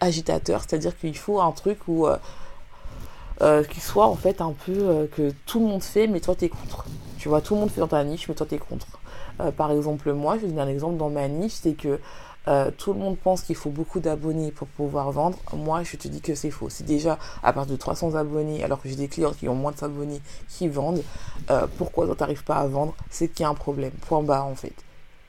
agitateur, 0.00 0.62
c'est-à-dire 0.62 0.98
qu'il 0.98 1.16
faut 1.16 1.40
un 1.40 1.52
truc 1.52 1.78
où 1.86 2.06
euh, 2.06 3.64
qui 3.64 3.80
soit 3.80 4.06
en 4.06 4.16
fait 4.16 4.40
un 4.40 4.52
peu 4.52 5.08
que 5.14 5.32
tout 5.44 5.60
le 5.60 5.66
monde 5.66 5.82
fait, 5.82 6.06
mais 6.06 6.20
toi 6.20 6.34
tu 6.34 6.46
es 6.46 6.48
contre. 6.48 6.86
Tu 7.18 7.28
vois, 7.28 7.40
tout 7.40 7.54
le 7.54 7.60
monde 7.60 7.70
fait 7.70 7.80
dans 7.80 7.88
ta 7.88 8.02
niche, 8.02 8.28
mais 8.28 8.34
toi 8.34 8.46
tu 8.46 8.54
es 8.54 8.58
contre. 8.58 8.86
par 9.56 9.70
exemple, 9.70 10.12
moi, 10.12 10.36
je 10.36 10.42
vais 10.42 10.48
donner 10.48 10.62
un 10.62 10.68
exemple 10.68 10.96
dans 10.96 11.10
ma 11.10 11.28
niche, 11.28 11.54
c'est 11.54 11.74
que 11.74 12.00
euh, 12.48 12.70
tout 12.76 12.92
le 12.92 13.00
monde 13.00 13.18
pense 13.18 13.42
qu'il 13.42 13.56
faut 13.56 13.70
beaucoup 13.70 13.98
d'abonnés 13.98 14.52
pour 14.52 14.68
pouvoir 14.68 15.10
vendre. 15.10 15.38
Moi, 15.52 15.82
je 15.82 15.96
te 15.96 16.06
dis 16.06 16.20
que 16.20 16.34
c'est 16.34 16.50
faux. 16.50 16.68
C'est 16.68 16.84
déjà 16.84 17.18
à 17.42 17.52
partir 17.52 17.72
de 17.72 17.78
300 17.78 18.14
abonnés, 18.14 18.62
alors 18.62 18.80
que 18.80 18.88
j'ai 18.88 18.94
des 18.94 19.08
clients 19.08 19.32
qui 19.32 19.48
ont 19.48 19.54
moins 19.54 19.72
de 19.72 19.84
abonnés 19.84 20.20
qui 20.48 20.68
vendent. 20.68 21.02
Euh, 21.50 21.66
pourquoi 21.76 22.06
tu 22.06 22.14
n'arrives 22.20 22.44
pas 22.44 22.56
à 22.56 22.66
vendre? 22.66 22.94
C'est 23.10 23.28
qu'il 23.28 23.42
y 23.42 23.46
a 23.46 23.48
un 23.48 23.54
problème. 23.54 23.92
Point 24.08 24.22
bas, 24.22 24.44
en 24.44 24.54
fait. 24.54 24.74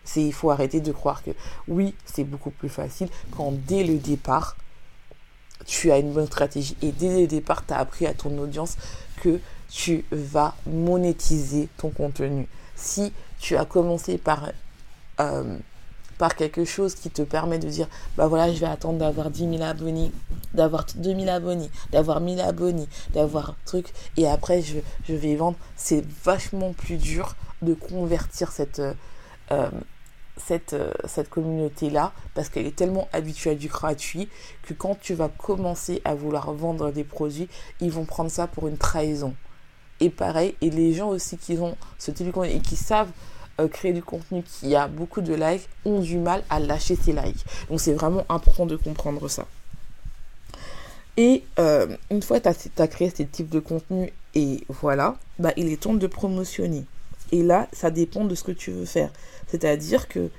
C'est 0.03 0.24
il 0.24 0.33
faut 0.33 0.51
arrêter 0.51 0.79
de 0.79 0.91
croire 0.91 1.21
que 1.21 1.31
oui, 1.67 1.93
c'est 2.05 2.24
beaucoup 2.24 2.51
plus 2.51 2.69
facile 2.69 3.09
quand 3.36 3.51
dès 3.51 3.83
le 3.83 3.97
départ, 3.97 4.55
tu 5.65 5.91
as 5.91 5.97
une 5.97 6.13
bonne 6.13 6.27
stratégie 6.27 6.77
et 6.81 6.93
dès 6.93 7.21
le 7.21 7.27
départ, 7.27 7.65
tu 7.65 7.74
as 7.74 7.79
appris 7.79 8.05
à 8.05 8.13
ton 8.13 8.38
audience 8.38 8.77
que 9.21 9.41
tu 9.69 10.05
vas 10.12 10.55
monétiser 10.65 11.67
ton 11.77 11.89
contenu. 11.89 12.47
Si 12.75 13.12
tu 13.39 13.57
as 13.57 13.65
commencé 13.65 14.17
par 14.17 14.51
euh, 15.19 15.57
par 16.17 16.36
quelque 16.36 16.65
chose 16.65 16.95
qui 16.95 17.09
te 17.09 17.21
permet 17.21 17.59
de 17.59 17.67
dire, 17.67 17.88
bah 18.17 18.27
voilà, 18.27 18.51
je 18.51 18.59
vais 18.59 18.67
attendre 18.67 19.00
d'avoir 19.00 19.29
10 19.29 19.57
000 19.57 19.63
abonnés, 19.63 20.12
d'avoir 20.53 20.86
2000 20.95 21.29
abonnés, 21.29 21.69
d'avoir 21.91 22.19
1000 22.21 22.39
abonnés, 22.41 22.88
d'avoir 23.13 23.55
truc, 23.65 23.93
et 24.17 24.27
après 24.27 24.62
je, 24.62 24.77
je 25.07 25.13
vais 25.13 25.36
vendre, 25.36 25.57
c'est 25.75 26.03
vachement 26.24 26.74
plus 26.74 26.97
dur 26.97 27.36
de 27.62 27.74
convertir 27.74 28.51
cette, 28.51 28.81
euh, 29.51 29.69
cette, 30.38 30.74
euh, 30.74 30.91
cette 31.05 31.29
communauté-là 31.29 32.13
parce 32.33 32.50
qu'elle 32.50 32.67
est 32.67 32.75
tellement 32.75 33.07
habituée 33.13 33.51
à 33.51 33.55
du 33.55 33.67
gratuit 33.67 34.29
que 34.63 34.74
quand 34.74 35.00
tu 35.00 35.13
vas 35.13 35.29
commencer 35.29 36.01
à 36.05 36.15
vouloir 36.15 36.51
vendre 36.53 36.91
des 36.91 37.03
produits, 37.03 37.50
ils 37.81 37.91
vont 37.91 38.05
prendre 38.05 38.31
ça 38.31 38.47
pour 38.47 38.67
une 38.67 38.77
trahison. 38.77 39.33
Et 40.00 40.09
pareil, 40.09 40.55
et 40.62 40.69
les 40.69 40.93
gens 40.93 41.09
aussi 41.09 41.38
qui 41.38 41.57
ont 41.57 41.75
ce 41.97 42.12
contenu 42.12 42.51
et 42.51 42.59
qui 42.59 42.75
savent 42.75 43.12
euh, 43.59 43.67
créer 43.67 43.93
du 43.93 44.03
contenu 44.03 44.43
qui 44.43 44.75
a 44.75 44.87
beaucoup 44.87 45.21
de 45.21 45.33
likes 45.33 45.67
ont 45.85 45.99
du 45.99 46.17
mal 46.17 46.43
à 46.49 46.59
lâcher 46.59 46.95
ces 46.95 47.13
likes. 47.13 47.43
Donc 47.69 47.79
c'est 47.81 47.93
vraiment 47.93 48.25
important 48.29 48.65
de 48.65 48.75
comprendre 48.75 49.27
ça. 49.27 49.45
Et 51.17 51.43
euh, 51.57 51.87
une 52.11 52.21
fois 52.21 52.39
que 52.39 52.49
tu 52.49 52.81
as, 52.81 52.87
créé 52.87 53.11
ces 53.13 53.25
types 53.25 53.49
de 53.49 53.59
contenu 53.59 54.13
et 54.35 54.63
voilà, 54.69 55.17
bah, 55.39 55.51
il 55.57 55.71
est 55.71 55.81
temps 55.81 55.95
de 55.95 56.07
promotionner. 56.07 56.85
Et 57.31 57.41
là, 57.41 57.67
ça 57.73 57.89
dépend 57.89 58.25
de 58.25 58.35
ce 58.35 58.43
que 58.43 58.51
tu 58.51 58.71
veux 58.71 58.85
faire. 58.85 59.09
C'est-à-dire 59.47 60.07
que 60.07 60.29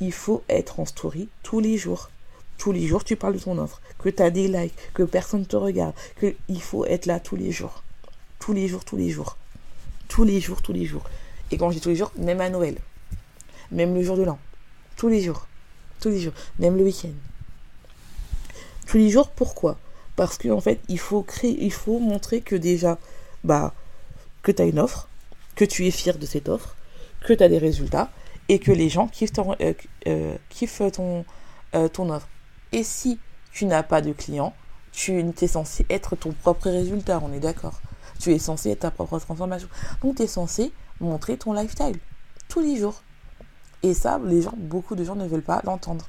il 0.00 0.12
faut 0.12 0.42
être 0.48 0.80
en 0.80 0.84
story 0.84 1.28
tous 1.42 1.60
les 1.60 1.78
jours. 1.78 2.10
Tous 2.58 2.72
les 2.72 2.86
jours, 2.86 3.04
tu 3.04 3.16
parles 3.16 3.34
de 3.34 3.38
ton 3.38 3.58
offre, 3.58 3.80
que 3.98 4.08
tu 4.08 4.22
as 4.22 4.30
des 4.30 4.48
likes, 4.48 4.74
que 4.94 5.02
personne 5.02 5.46
te 5.46 5.56
regarde, 5.56 5.94
qu'il 6.18 6.62
faut 6.62 6.84
être 6.86 7.06
là 7.06 7.20
tous 7.20 7.36
les 7.36 7.52
jours. 7.52 7.82
Tous 8.38 8.52
les 8.52 8.66
jours, 8.66 8.84
tous 8.84 8.96
les 8.96 9.10
jours. 9.10 9.36
Tous 10.08 10.24
les 10.24 10.40
jours, 10.40 10.62
tous 10.62 10.72
les 10.72 10.86
jours. 10.86 11.04
Et 11.50 11.58
quand 11.58 11.70
je 11.70 11.76
dis 11.76 11.80
tous 11.80 11.90
les 11.90 11.96
jours, 11.96 12.12
même 12.16 12.40
à 12.40 12.48
Noël. 12.50 12.76
Même 13.70 13.94
le 13.94 14.02
jour 14.02 14.16
de 14.16 14.22
l'an. 14.22 14.38
Tous 14.96 15.08
les 15.08 15.20
jours. 15.20 15.46
Tous 16.00 16.08
les 16.08 16.20
jours. 16.20 16.32
Même 16.58 16.76
le 16.76 16.84
week-end. 16.84 17.12
Tous 18.86 18.98
les 18.98 19.10
jours, 19.10 19.30
pourquoi? 19.30 19.78
Parce 20.14 20.38
qu'en 20.38 20.56
en 20.56 20.60
fait, 20.60 20.80
il 20.88 20.98
faut 20.98 21.22
créer, 21.22 21.62
il 21.62 21.72
faut 21.72 21.98
montrer 21.98 22.40
que 22.40 22.56
déjà, 22.56 22.98
bah, 23.44 23.74
que 24.42 24.52
tu 24.52 24.62
as 24.62 24.64
une 24.66 24.78
offre, 24.78 25.08
que 25.56 25.64
tu 25.64 25.86
es 25.86 25.90
fier 25.90 26.18
de 26.18 26.26
cette 26.26 26.48
offre, 26.48 26.76
que 27.20 27.32
tu 27.32 27.42
as 27.42 27.48
des 27.48 27.58
résultats 27.58 28.10
et 28.48 28.58
que 28.58 28.72
les 28.72 28.88
gens 28.88 29.08
kiffent 29.08 29.32
ton, 29.32 29.56
euh, 29.60 29.74
euh, 30.06 30.36
euh, 31.74 31.88
ton 31.88 32.10
offre. 32.10 32.28
Et 32.72 32.82
si 32.82 33.18
tu 33.52 33.66
n'as 33.66 33.82
pas 33.82 34.00
de 34.00 34.12
clients, 34.12 34.54
tu 34.92 35.18
es 35.18 35.46
censé 35.46 35.84
être 35.90 36.16
ton 36.16 36.32
propre 36.32 36.70
résultat, 36.70 37.20
on 37.22 37.32
est 37.32 37.40
d'accord. 37.40 37.80
Tu 38.18 38.32
es 38.32 38.38
censé 38.38 38.70
être 38.70 38.80
ta 38.80 38.90
propre 38.90 39.18
transformation. 39.18 39.68
Donc 40.02 40.16
tu 40.16 40.22
es 40.22 40.26
censé 40.26 40.72
montrer 41.00 41.36
ton 41.36 41.52
lifestyle 41.52 41.98
tous 42.48 42.60
les 42.60 42.76
jours. 42.76 43.02
Et 43.82 43.94
ça, 43.94 44.18
les 44.24 44.42
gens, 44.42 44.54
beaucoup 44.56 44.94
de 44.94 45.04
gens 45.04 45.14
ne 45.14 45.26
veulent 45.26 45.42
pas 45.42 45.60
l'entendre. 45.64 46.06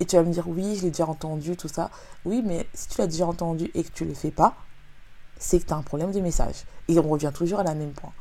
Et 0.00 0.04
tu 0.04 0.16
vas 0.16 0.22
me 0.22 0.32
dire, 0.32 0.46
oui, 0.48 0.76
je 0.76 0.82
l'ai 0.82 0.90
déjà 0.90 1.06
entendu, 1.06 1.56
tout 1.56 1.68
ça. 1.68 1.90
Oui, 2.24 2.42
mais 2.44 2.66
si 2.74 2.88
tu 2.88 3.00
l'as 3.00 3.06
déjà 3.06 3.26
entendu 3.26 3.70
et 3.74 3.82
que 3.84 3.90
tu 3.90 4.04
ne 4.04 4.10
le 4.10 4.14
fais 4.14 4.30
pas, 4.30 4.54
c'est 5.38 5.60
que 5.60 5.66
tu 5.66 5.72
as 5.72 5.76
un 5.76 5.82
problème 5.82 6.12
de 6.12 6.20
message. 6.20 6.64
Et 6.88 6.98
on 6.98 7.08
revient 7.08 7.32
toujours 7.34 7.60
à 7.60 7.64
la 7.64 7.74
même 7.74 7.92
point. 7.92 8.12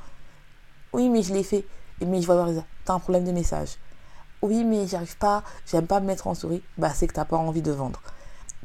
Oui, 0.93 1.09
mais 1.09 1.21
je 1.21 1.33
l'ai 1.33 1.43
fait. 1.43 1.65
Mais 2.05 2.21
je 2.21 2.25
vois 2.25 2.47
Tu 2.53 2.91
as 2.91 2.93
un 2.93 2.99
problème 2.99 3.25
de 3.25 3.31
message. 3.31 3.77
Oui, 4.41 4.63
mais 4.63 4.85
j'arrive 4.87 5.17
pas, 5.17 5.43
j'aime 5.65 5.87
pas 5.87 5.99
me 5.99 6.05
mettre 6.05 6.27
en 6.27 6.35
souris. 6.35 6.61
Bah, 6.77 6.91
c'est 6.93 7.07
que 7.07 7.13
tu 7.13 7.19
n'as 7.19 7.25
pas 7.25 7.37
envie 7.37 7.61
de 7.61 7.71
vendre. 7.71 8.01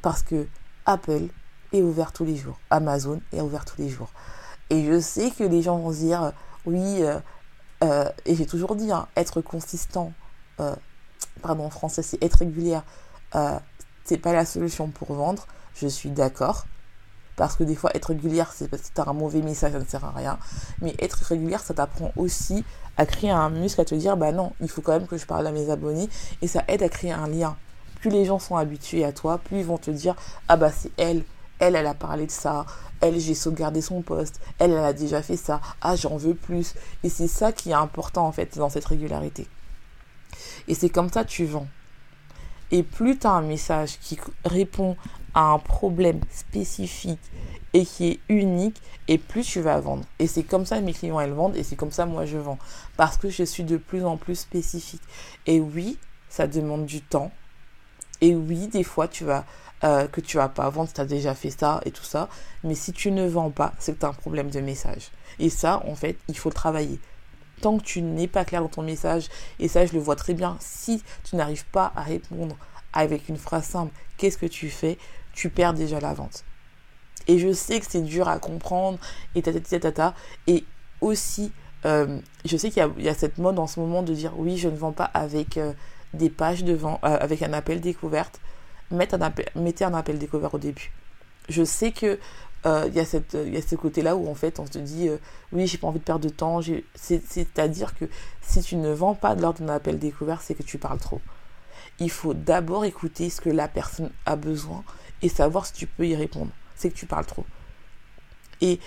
Parce 0.02 0.23
que 0.23 0.47
Apple 0.87 1.28
est 1.73 1.82
ouvert 1.82 2.12
tous 2.12 2.25
les 2.25 2.37
jours. 2.37 2.59
Amazon 2.70 3.20
est 3.32 3.40
ouvert 3.40 3.64
tous 3.64 3.80
les 3.80 3.88
jours. 3.88 4.11
Et 4.68 4.85
je 4.85 5.00
sais 5.00 5.30
que 5.30 5.44
les 5.44 5.62
gens 5.62 5.78
vont 5.78 5.92
se 5.92 5.99
dire, 5.99 6.32
oui, 6.66 7.02
euh, 7.02 7.18
euh, 7.82 8.08
et 8.26 8.34
j'ai 8.34 8.46
toujours 8.46 8.76
dit, 8.76 8.90
hein, 8.92 9.08
être 9.16 9.40
consistant, 9.40 10.12
euh, 10.60 10.74
pardon, 11.42 11.64
en 11.64 11.70
français, 11.70 12.02
c'est 12.02 12.22
être 12.22 12.38
régulière, 12.38 12.84
c'est 14.04 14.18
pas 14.18 14.32
la 14.32 14.44
solution 14.44 14.88
pour 14.88 15.12
vendre. 15.14 15.46
Je 15.74 15.86
suis 15.86 16.10
d'accord. 16.10 16.64
Parce 17.36 17.56
que 17.56 17.64
des 17.64 17.76
fois, 17.76 17.90
être 17.94 18.06
régulière, 18.06 18.52
c'est 18.52 18.68
parce 18.68 18.82
que 18.82 18.94
tu 18.94 19.00
as 19.00 19.08
un 19.08 19.12
mauvais 19.12 19.40
message, 19.40 19.72
ça 19.72 19.78
ne 19.78 19.84
sert 19.84 20.04
à 20.04 20.10
rien. 20.10 20.38
Mais 20.82 20.94
être 20.98 21.14
régulière, 21.22 21.60
ça 21.60 21.72
t'apprend 21.72 22.12
aussi 22.16 22.64
à 22.96 23.06
créer 23.06 23.30
un 23.30 23.48
muscle, 23.48 23.80
à 23.80 23.84
te 23.84 23.94
dire, 23.94 24.16
bah 24.16 24.32
non, 24.32 24.52
il 24.60 24.68
faut 24.68 24.82
quand 24.82 24.92
même 24.92 25.06
que 25.06 25.16
je 25.16 25.24
parle 25.24 25.46
à 25.46 25.52
mes 25.52 25.70
abonnés. 25.70 26.08
Et 26.42 26.48
ça 26.48 26.64
aide 26.68 26.82
à 26.82 26.88
créer 26.88 27.12
un 27.12 27.28
lien. 27.28 27.56
Plus 28.00 28.10
les 28.10 28.24
gens 28.24 28.38
sont 28.38 28.56
habitués 28.56 29.04
à 29.04 29.12
toi, 29.12 29.38
plus 29.38 29.60
ils 29.60 29.64
vont 29.64 29.78
te 29.78 29.90
dire, 29.90 30.16
ah 30.48 30.56
bah 30.56 30.70
c'est 30.70 30.90
elle, 30.98 31.22
elle, 31.60 31.76
elle 31.76 31.86
a 31.86 31.94
parlé 31.94 32.26
de 32.26 32.30
ça, 32.30 32.66
elle, 33.00 33.18
j'ai 33.20 33.34
sauvegardé 33.34 33.80
son 33.80 34.02
poste, 34.02 34.40
elle, 34.58 34.72
elle 34.72 34.78
a 34.78 34.92
déjà 34.92 35.22
fait 35.22 35.36
ça, 35.36 35.60
ah, 35.80 35.94
j'en 35.96 36.16
veux 36.16 36.34
plus. 36.34 36.74
Et 37.04 37.08
c'est 37.08 37.28
ça 37.28 37.52
qui 37.52 37.70
est 37.70 37.74
important, 37.74 38.26
en 38.26 38.32
fait, 38.32 38.58
dans 38.58 38.68
cette 38.68 38.84
régularité. 38.84 39.46
Et 40.68 40.74
c'est 40.74 40.90
comme 40.90 41.10
ça 41.10 41.24
que 41.24 41.30
tu 41.30 41.44
vends. 41.44 41.68
Et 42.70 42.82
plus 42.82 43.18
tu 43.18 43.26
as 43.26 43.32
un 43.32 43.42
message 43.42 43.98
qui 44.00 44.18
répond 44.44 44.96
à 45.34 45.42
un 45.52 45.58
problème 45.58 46.20
spécifique 46.30 47.20
et 47.72 47.84
qui 47.84 48.08
est 48.08 48.20
unique, 48.28 48.80
et 49.06 49.18
plus 49.18 49.44
tu 49.44 49.60
vas 49.60 49.78
vendre. 49.80 50.04
Et 50.18 50.26
c'est 50.26 50.42
comme 50.42 50.66
ça 50.66 50.78
que 50.78 50.84
mes 50.84 50.92
clients, 50.92 51.20
elles 51.20 51.32
vendent, 51.32 51.56
et 51.56 51.62
c'est 51.62 51.76
comme 51.76 51.92
ça 51.92 52.06
moi 52.06 52.26
je 52.26 52.36
vends. 52.36 52.58
Parce 52.96 53.16
que 53.16 53.28
je 53.28 53.44
suis 53.44 53.64
de 53.64 53.76
plus 53.76 54.04
en 54.04 54.16
plus 54.16 54.36
spécifique. 54.36 55.02
Et 55.46 55.60
oui, 55.60 55.98
ça 56.28 56.46
demande 56.46 56.86
du 56.86 57.00
temps. 57.00 57.30
Et 58.20 58.34
oui, 58.34 58.68
des 58.68 58.84
fois, 58.84 59.08
tu 59.08 59.24
vas 59.24 59.44
euh, 59.82 60.06
que 60.08 60.20
tu 60.20 60.37
vas 60.37 60.50
pas 60.50 60.68
vendre, 60.68 60.90
tu 60.92 61.00
as 61.00 61.06
déjà 61.06 61.34
fait 61.34 61.50
ça 61.50 61.80
et 61.87 61.90
tout 61.90 62.04
ça. 62.04 62.28
Mais 62.64 62.75
si 62.75 62.92
tu 62.92 63.10
ne 63.10 63.26
vends 63.26 63.50
pas, 63.50 63.72
c'est 63.78 63.94
que 63.94 64.00
tu 64.00 64.04
as 64.04 64.10
un 64.10 64.14
problème 64.14 64.50
de 64.50 64.60
message. 64.60 65.10
Et 65.38 65.49
ça, 65.49 65.82
en 65.87 65.94
fait, 65.94 66.18
il 66.28 66.37
faut 66.37 66.50
travailler. 66.50 67.00
Tant 67.62 67.78
que 67.78 67.82
tu 67.82 68.02
n'es 68.02 68.28
pas 68.28 68.44
clair 68.44 68.60
dans 68.60 68.68
ton 68.68 68.82
message, 68.82 69.28
et 69.58 69.68
ça, 69.68 69.87
je 69.87 69.94
le 69.94 69.99
vois 69.99 70.16
très 70.16 70.34
bien, 70.34 70.58
si 70.60 71.02
tu 71.25 71.37
n'arrives 71.37 71.64
pas 71.66 71.92
à 71.96 72.02
répondre 72.02 72.56
avec 72.92 73.28
une 73.30 73.38
phrase 73.38 73.64
simple, 73.64 73.92
qu'est-ce 74.18 74.37
que 74.37 74.46
tu 74.46 74.68
fais, 74.68 74.99
tu 75.32 75.49
perds 75.49 75.75
déjà 75.75 75.99
la 75.99 76.12
vente. 76.12 76.44
Et 77.26 77.38
je 77.38 77.52
sais 77.52 77.80
que 77.80 77.87
c'est 77.88 78.02
dur 78.02 78.28
à 78.28 78.38
comprendre, 78.38 78.99
et 79.34 79.40
ta 79.40 80.14
Et 80.46 80.64
aussi, 81.00 81.52
euh, 81.87 82.18
je 82.44 82.56
sais 82.58 82.70
qu'il 82.70 82.87
y, 82.99 83.08
a 83.08 83.14
cette 83.14 83.38
mode 83.38 83.58
en 83.58 83.66
ce 83.66 83.80
moment 83.80 84.02
de 84.02 84.12
dire 84.12 84.32
oui, 84.37 84.58
je 84.58 84.68
ne 84.68 84.76
vends 84.76 84.92
pas 84.92 85.10
avec 85.14 85.56
euh, 85.56 85.72
des 86.12 86.28
pages 86.28 86.64
de 86.64 86.75
vente, 86.75 86.99
avec 87.02 87.42
un 87.42 87.54
appel 87.54 87.80
découverte 87.80 88.40
mettez 88.90 89.85
un 89.85 89.94
appel 89.94 90.18
découvert 90.18 90.54
au 90.54 90.59
début. 90.59 90.92
Je 91.49 91.64
sais 91.64 91.92
que 91.92 92.18
euh, 92.66 92.85
il 92.88 92.94
y, 92.94 93.00
a 93.00 93.44
y 93.44 93.56
a 93.56 93.62
ce 93.62 93.75
côté-là 93.75 94.16
où 94.16 94.28
en 94.28 94.35
fait 94.35 94.61
on 94.61 94.66
se 94.66 94.78
dit 94.78 95.09
euh, 95.09 95.16
oui 95.52 95.66
j'ai 95.66 95.78
pas 95.78 95.87
envie 95.87 95.99
de 95.99 96.04
perdre 96.04 96.26
de 96.26 96.28
temps 96.28 96.61
c'est-à-dire 96.94 97.94
que 97.94 98.04
si 98.42 98.61
tu 98.61 98.76
ne 98.76 98.92
vends 98.92 99.14
pas 99.14 99.35
lors 99.35 99.54
d'un 99.54 99.70
appel 99.70 99.99
découvert 99.99 100.42
c'est 100.42 100.54
que 100.54 100.62
tu 100.62 100.76
parles 100.76 100.99
trop 100.99 101.23
il 102.00 102.11
faut 102.11 102.35
d'abord 102.35 102.85
écouter 102.85 103.30
ce 103.30 103.40
que 103.40 103.49
la 103.49 103.66
personne 103.66 104.11
a 104.26 104.37
besoin 104.37 104.85
et 105.23 105.30
savoir 105.30 105.64
si 105.64 105.73
tu 105.73 105.87
peux 105.87 106.06
y 106.06 106.14
répondre 106.14 106.50
c'est 106.76 106.90
que 106.90 106.97
tu 106.97 107.06
parles 107.06 107.25
trop 107.25 107.47
et 108.61 108.78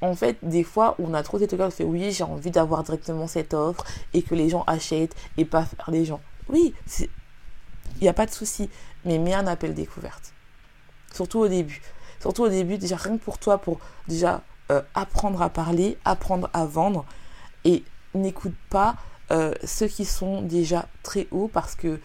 en 0.00 0.14
fait, 0.14 0.38
des 0.42 0.62
fois, 0.62 0.94
on 0.98 1.14
a 1.14 1.22
trop 1.22 1.38
cette 1.38 1.54
de 1.54 1.70
faire 1.70 1.86
oui, 1.86 2.12
j'ai 2.12 2.24
envie 2.24 2.50
d'avoir 2.50 2.82
directement 2.82 3.26
cette 3.26 3.54
offre 3.54 3.84
et 4.12 4.22
que 4.22 4.34
les 4.34 4.48
gens 4.48 4.64
achètent 4.66 5.16
et 5.36 5.44
pas 5.44 5.64
faire 5.64 5.90
les 5.90 6.04
gens. 6.04 6.20
Oui, 6.48 6.74
il 8.00 8.04
n'y 8.04 8.08
a 8.08 8.12
pas 8.12 8.26
de 8.26 8.30
souci 8.30 8.68
mais 9.06 9.18
mets 9.18 9.34
un 9.34 9.46
appel 9.46 9.72
découverte. 9.72 10.34
Surtout 11.12 11.38
au 11.38 11.48
début. 11.48 11.80
Surtout 12.20 12.42
au 12.42 12.48
début, 12.48 12.76
déjà 12.76 12.96
rien 12.96 13.16
que 13.16 13.22
pour 13.22 13.38
toi, 13.38 13.58
pour 13.58 13.78
déjà 14.08 14.42
euh, 14.70 14.82
apprendre 14.94 15.40
à 15.40 15.48
parler, 15.48 15.96
apprendre 16.04 16.50
à 16.52 16.66
vendre. 16.66 17.06
Et 17.64 17.84
n'écoute 18.14 18.54
pas 18.68 18.96
euh, 19.30 19.54
ceux 19.64 19.86
qui 19.86 20.04
sont 20.04 20.42
déjà 20.42 20.86
très 21.02 21.26
hauts 21.30 21.48
parce 21.52 21.74
que 21.74 22.00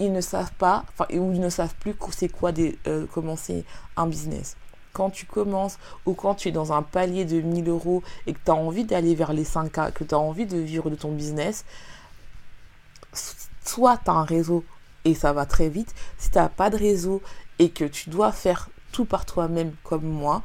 ils 0.00 0.12
ne 0.12 0.20
savent 0.20 0.52
pas, 0.52 0.84
ou 1.10 1.32
ils 1.32 1.40
ne 1.40 1.48
savent 1.48 1.74
plus 1.80 1.94
c'est 2.12 2.28
quoi 2.28 2.52
des, 2.52 2.78
euh, 2.86 3.06
commencer 3.06 3.64
un 3.96 4.06
business. 4.06 4.56
Quand 4.92 5.10
tu 5.10 5.26
commences 5.26 5.78
ou 6.06 6.14
quand 6.14 6.36
tu 6.36 6.48
es 6.48 6.52
dans 6.52 6.72
un 6.72 6.82
palier 6.82 7.24
de 7.24 7.40
1000 7.40 7.68
euros 7.68 8.02
et 8.26 8.32
que 8.32 8.38
tu 8.44 8.50
as 8.50 8.54
envie 8.54 8.84
d'aller 8.84 9.14
vers 9.16 9.32
les 9.32 9.44
5K, 9.44 9.92
que 9.92 10.04
tu 10.04 10.14
as 10.14 10.18
envie 10.18 10.46
de 10.46 10.58
vivre 10.58 10.88
de 10.88 10.94
ton 10.94 11.10
business, 11.10 11.64
soit 13.64 13.96
tu 13.96 14.10
as 14.10 14.14
un 14.14 14.24
réseau 14.24 14.64
et 15.04 15.14
ça 15.14 15.32
va 15.32 15.46
très 15.46 15.68
vite. 15.68 15.94
Si 16.18 16.30
tu 16.30 16.38
n'as 16.38 16.48
pas 16.48 16.70
de 16.70 16.76
réseau 16.76 17.22
et 17.58 17.70
que 17.70 17.84
tu 17.84 18.10
dois 18.10 18.32
faire 18.32 18.68
tout 18.92 19.04
par 19.04 19.26
toi-même 19.26 19.72
comme 19.84 20.04
moi, 20.04 20.42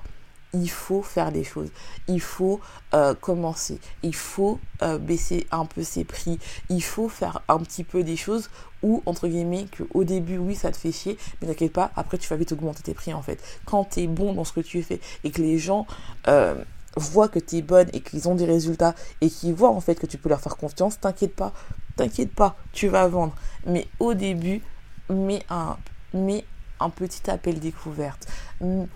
il 0.53 0.69
faut 0.69 1.01
faire 1.01 1.31
des 1.31 1.43
choses. 1.43 1.69
Il 2.07 2.21
faut 2.21 2.59
euh, 2.93 3.15
commencer. 3.15 3.79
Il 4.03 4.15
faut 4.15 4.59
euh, 4.83 4.99
baisser 4.99 5.47
un 5.51 5.65
peu 5.65 5.83
ses 5.83 6.03
prix. 6.03 6.39
Il 6.69 6.83
faut 6.83 7.09
faire 7.09 7.41
un 7.47 7.57
petit 7.59 7.83
peu 7.83 8.03
des 8.03 8.15
choses 8.15 8.49
où, 8.83 9.01
entre 9.05 9.27
guillemets, 9.27 9.65
que 9.71 9.83
au 9.93 10.03
début, 10.03 10.37
oui, 10.37 10.55
ça 10.55 10.71
te 10.71 10.77
fait 10.77 10.91
chier, 10.91 11.17
mais 11.41 11.47
t'inquiète 11.47 11.73
pas, 11.73 11.91
après, 11.95 12.17
tu 12.17 12.27
vas 12.29 12.35
vite 12.35 12.51
augmenter 12.51 12.83
tes 12.83 12.93
prix, 12.93 13.13
en 13.13 13.21
fait. 13.21 13.41
Quand 13.65 13.85
tu 13.85 14.01
es 14.01 14.07
bon 14.07 14.33
dans 14.33 14.43
ce 14.43 14.53
que 14.53 14.59
tu 14.59 14.83
fais 14.83 14.99
et 15.23 15.31
que 15.31 15.41
les 15.41 15.57
gens 15.57 15.87
euh, 16.27 16.55
voient 16.97 17.27
que 17.27 17.39
tu 17.39 17.57
es 17.57 17.61
bonne 17.61 17.89
et 17.93 18.01
qu'ils 18.01 18.27
ont 18.27 18.35
des 18.35 18.45
résultats 18.45 18.95
et 19.21 19.29
qu'ils 19.29 19.53
voient, 19.53 19.69
en 19.69 19.81
fait, 19.81 19.95
que 19.95 20.05
tu 20.05 20.17
peux 20.17 20.29
leur 20.29 20.41
faire 20.41 20.57
confiance, 20.57 20.99
t'inquiète 20.99 21.35
pas, 21.35 21.53
t'inquiète 21.95 22.33
pas, 22.33 22.55
tu 22.71 22.87
vas 22.87 23.07
vendre. 23.07 23.33
Mais 23.65 23.87
au 23.99 24.13
début, 24.13 24.61
mets 25.09 25.43
un, 25.49 25.77
mets 26.13 26.45
un 26.79 26.89
petit 26.89 27.29
appel 27.29 27.59
découverte, 27.59 28.27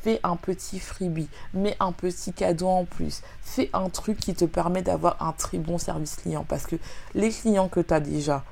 fais 0.02 0.20
un 0.24 0.36
petit 0.36 0.80
freebie, 0.80 1.30
mets 1.54 1.78
un 1.80 1.92
petit 1.92 2.34
cadeau 2.34 2.68
en 2.68 2.86
plus, 2.86 3.22
fais 3.42 3.70
un 3.74 3.90
truc 3.90 4.20
qui 4.20 4.34
te 4.34 4.46
permet 4.46 4.82
d'avoir 4.82 5.22
un 5.22 5.32
très 5.32 5.58
bon 5.58 5.78
service 5.78 6.16
client. 6.16 6.46
Parce 6.48 6.66
que 6.66 6.76
les 7.16 7.30
clients 7.30 7.70
que 7.70 7.80
tu 7.80 7.94
as 7.94 8.00
déjà, 8.00 8.44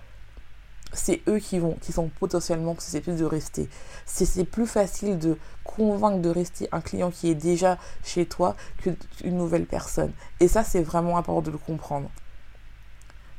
c'est 0.95 1.21
eux 1.27 1.39
qui 1.39 1.59
vont, 1.59 1.77
qui 1.81 1.91
sont 1.91 2.09
potentiellement 2.19 2.75
susceptibles 2.79 3.17
de 3.17 3.25
rester. 3.25 3.69
C'est 4.05 4.45
plus 4.45 4.67
facile 4.67 5.19
de 5.19 5.37
convaincre 5.63 6.21
de 6.21 6.29
rester 6.29 6.67
un 6.71 6.81
client 6.81 7.11
qui 7.11 7.29
est 7.29 7.35
déjà 7.35 7.77
chez 8.03 8.25
toi 8.25 8.55
qu'une 8.81 9.37
nouvelle 9.37 9.65
personne. 9.65 10.11
Et 10.39 10.47
ça, 10.47 10.63
c'est 10.63 10.81
vraiment 10.81 11.17
important 11.17 11.41
de 11.41 11.51
le 11.51 11.57
comprendre 11.57 12.09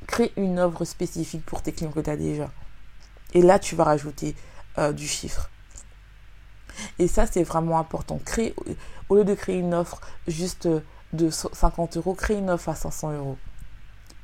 crée 0.07 0.33
une 0.37 0.59
offre 0.59 0.85
spécifique 0.85 1.45
pour 1.45 1.63
tes 1.63 1.73
clients 1.73 1.91
que 1.91 2.01
tu 2.01 2.11
as 2.11 2.17
déjà. 2.17 2.51
Et 3.35 3.43
là, 3.43 3.59
tu 3.59 3.75
vas 3.75 3.85
rajouter 3.85 4.35
euh, 4.79 4.93
du 4.93 5.07
chiffre. 5.07 5.51
Et 6.99 7.09
ça, 7.09 7.27
c'est 7.27 7.43
vraiment 7.43 7.79
important. 7.79 8.21
Créer, 8.25 8.55
au 9.09 9.17
lieu 9.17 9.25
de 9.25 9.35
créer 9.35 9.59
une 9.59 9.75
offre 9.75 10.01
juste 10.27 10.69
de 11.13 11.31
50 11.31 11.97
euros, 11.97 12.15
crée 12.15 12.37
une 12.37 12.51
offre 12.51 12.69
à 12.69 12.75
500 12.75 13.13
euros. 13.13 13.39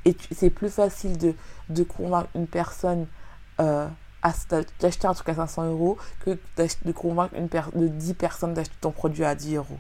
Et 0.04 0.16
c'est 0.32 0.50
plus 0.50 0.70
facile 0.70 1.16
de, 1.16 1.34
de, 1.68 1.84
convaincre 1.84 2.28
une 2.34 2.46
personne 2.46 3.06
euh, 3.62 3.88
d'acheter 4.80 5.06
un 5.06 5.14
truc 5.14 5.28
à 5.28 5.34
500 5.34 5.70
euros 5.70 5.98
que 6.24 6.38
de 6.56 6.92
convaincre 6.92 7.34
une 7.34 7.48
de 7.48 7.88
10 7.88 8.14
personnes 8.14 8.54
d'acheter 8.54 8.74
ton 8.80 8.92
produit 8.92 9.24
à 9.24 9.34
10 9.34 9.56
euros, 9.56 9.78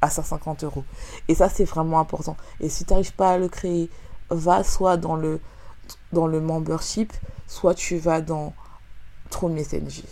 à 0.00 0.10
150 0.10 0.64
euros. 0.64 0.84
Et 1.28 1.34
ça, 1.34 1.48
c'est 1.48 1.64
vraiment 1.64 1.98
important. 1.98 2.36
Et 2.60 2.68
si 2.68 2.84
tu 2.84 2.92
n'arrives 2.92 3.14
pas 3.14 3.32
à 3.32 3.38
le 3.38 3.48
créer, 3.48 3.90
va 4.30 4.62
soit 4.62 4.96
dans 4.96 5.16
le, 5.16 5.40
dans 6.12 6.26
le 6.26 6.40
membership, 6.40 7.12
soit 7.46 7.74
tu 7.74 7.98
vas 7.98 8.20
dans 8.20 8.52
True 9.30 9.50
Messenger. 9.50 10.04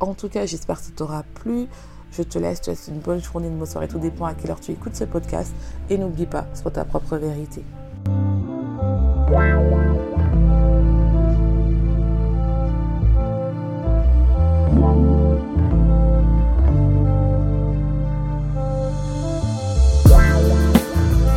En 0.00 0.14
tout 0.14 0.28
cas, 0.28 0.44
j'espère 0.44 0.78
que 0.78 0.86
ça 0.86 0.92
t'aura 0.94 1.22
plu. 1.34 1.66
Je 2.12 2.22
te 2.22 2.38
laisse, 2.38 2.60
tu 2.60 2.70
as 2.70 2.88
une 2.88 3.00
bonne 3.00 3.22
journée, 3.22 3.48
une 3.48 3.58
bonne 3.58 3.66
soirée, 3.66 3.88
tout 3.88 3.98
dépend 3.98 4.26
à 4.26 4.34
quelle 4.34 4.50
heure 4.50 4.60
tu 4.60 4.72
écoutes 4.72 4.94
ce 4.94 5.04
podcast. 5.04 5.52
Et 5.88 5.98
n'oublie 5.98 6.26
pas, 6.26 6.46
sois 6.54 6.70
ta 6.70 6.84
propre 6.84 7.16
vérité. 7.16 7.64